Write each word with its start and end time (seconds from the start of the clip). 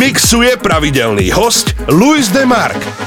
Mixuje 0.00 0.56
pravidelný 0.56 1.28
host 1.28 1.76
Louis 1.92 2.24
de 2.32 2.48
Mark. 2.48 2.99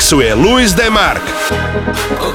mixu 0.00 0.20
je 0.20 0.34
Luis 0.34 0.74
Demark. 0.74 1.22
Oh, 2.20 2.34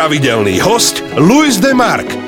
pravidelný 0.00 0.56
host 0.64 1.04
Luis 1.20 1.60
de 1.60 1.76
Mark. 1.76 2.19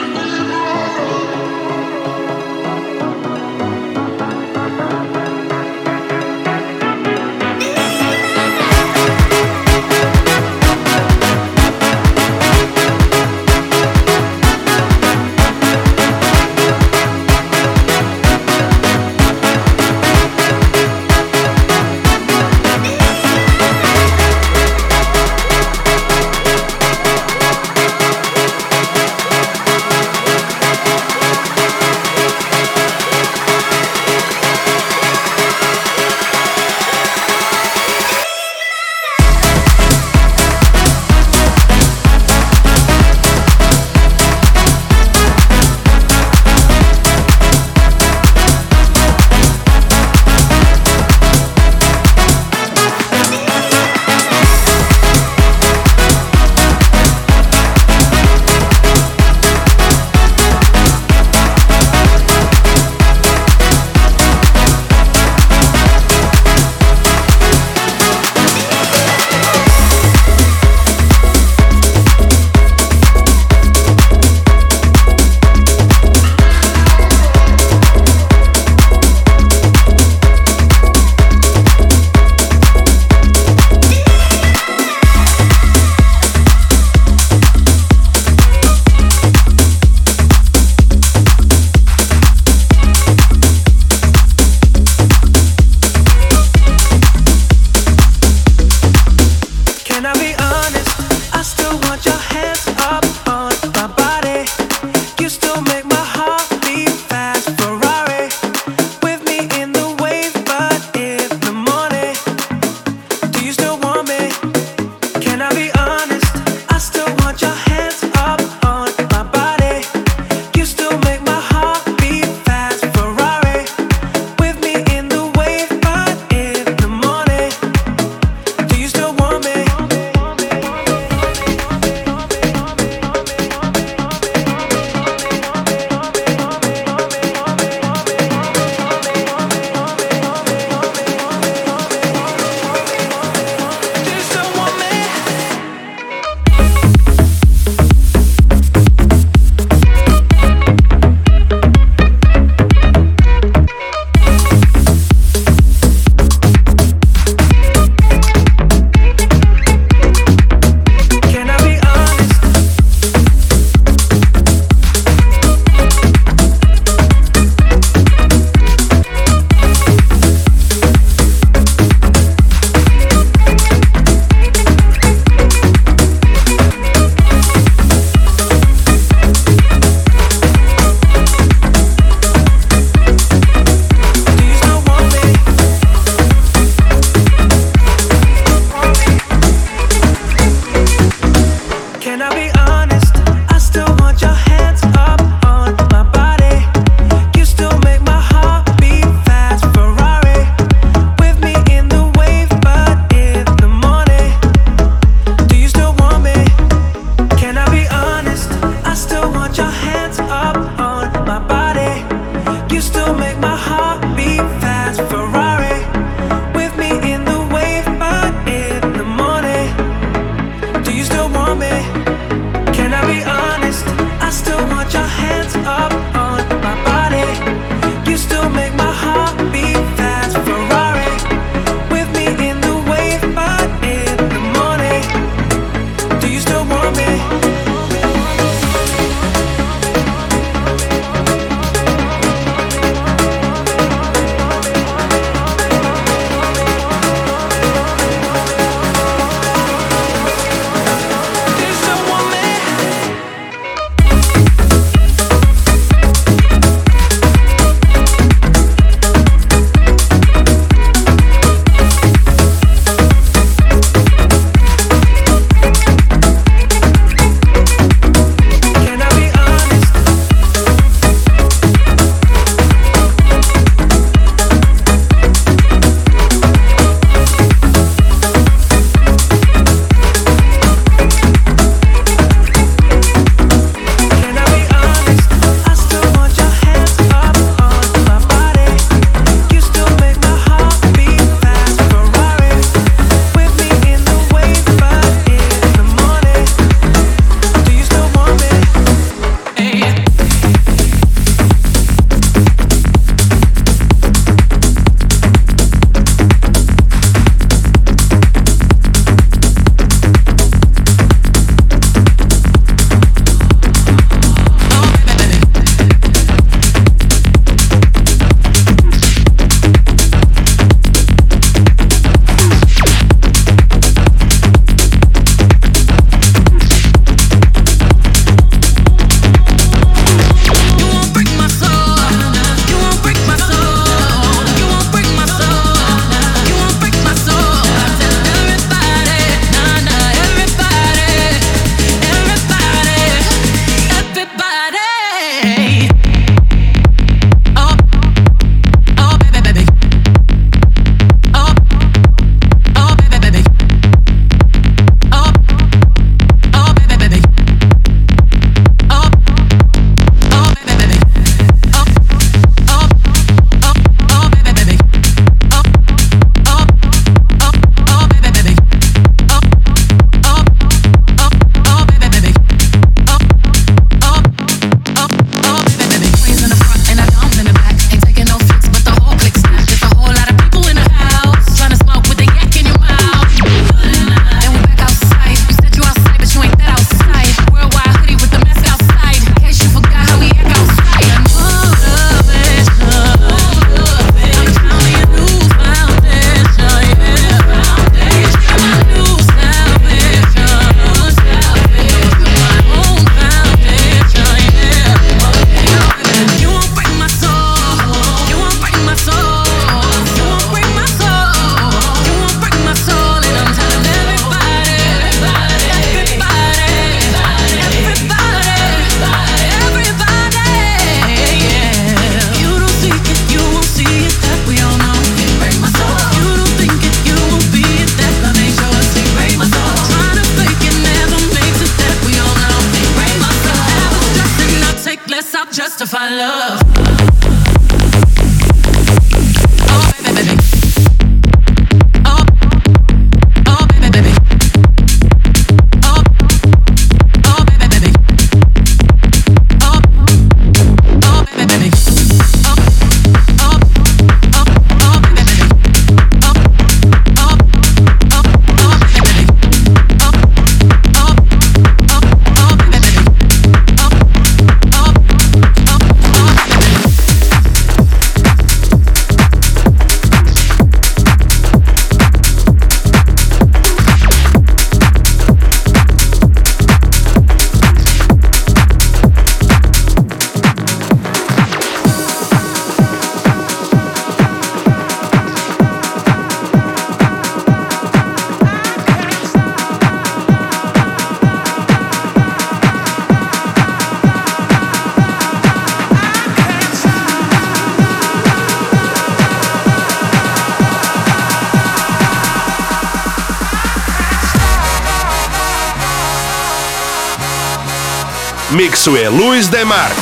de 509.53 509.65
Mar. 509.67 510.02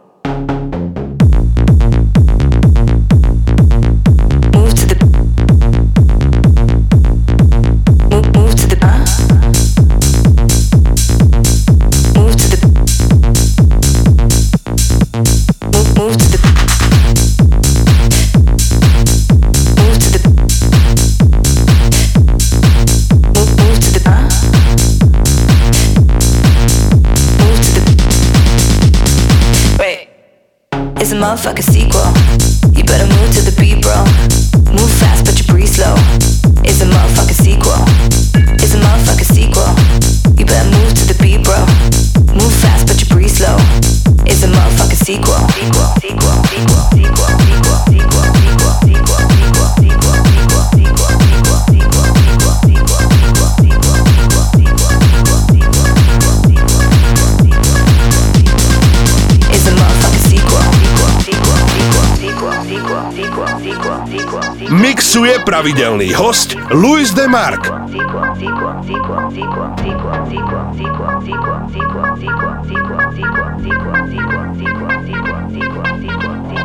Motherfucking 31.21 31.63
sequel. 31.63 32.09
You 32.75 32.83
better 32.83 33.05
move 33.05 33.31
to 33.35 33.41
the 33.41 33.55
beat, 33.59 33.83
bro. 33.83 34.03
Move 34.73 34.91
fast, 34.99 35.25
but 35.25 35.37
you 35.37 35.45
breathe 35.45 35.67
slow. 35.67 36.20
hlasuje 65.11 65.43
pravidelný 65.43 66.15
host 66.15 66.55
Louis 66.71 67.11
de 67.11 67.27
Mark. 67.27 67.67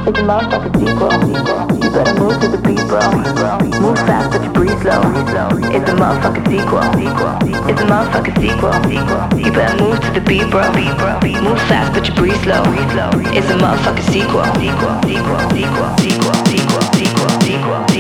It's 0.07 0.15
a 0.15 0.23
motherfucking 0.23 0.79
sequel. 0.79 1.11
You 1.75 1.91
better 1.91 2.15
move 2.15 2.39
to 2.39 2.47
the 2.47 2.63
beat, 2.63 2.87
bro. 2.87 3.03
Move 3.83 3.99
fast, 4.07 4.31
but 4.31 4.39
you 4.47 4.51
breathe 4.55 4.79
slow. 4.79 5.03
It's 5.75 5.91
a 5.91 5.99
motherfucking 5.99 6.47
sequel. 6.47 6.87
It's 7.67 7.83
a 7.83 7.87
motherfucking 7.91 8.39
sequel. 8.39 8.71
You 9.43 9.51
better 9.51 9.75
move 9.83 9.99
to 9.99 10.11
the 10.15 10.23
beat, 10.23 10.47
bro. 10.55 10.71
Move 11.43 11.59
fast, 11.67 11.91
but 11.99 12.07
you 12.07 12.15
breathe 12.15 12.39
slow. 12.47 12.63
It's 13.35 13.51
a 13.51 13.59
motherfucking 13.59 14.07
sequel. 14.07 14.47
Sequel, 14.55 15.03
sequel, 15.03 15.43
sequel, 15.51 15.91
sequel, 15.99 16.35
sequel, 16.47 16.83
sequel, 16.95 17.31
sequel. 17.43 17.96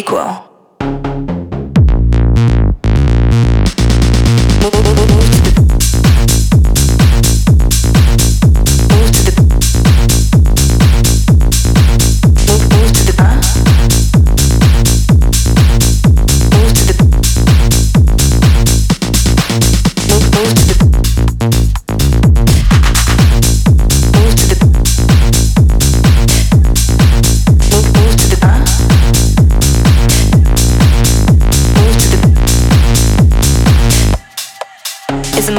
equal. 0.00 0.49